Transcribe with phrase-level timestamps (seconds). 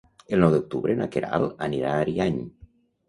[0.35, 2.41] El nou d'octubre na Queralt anirà a Ariany.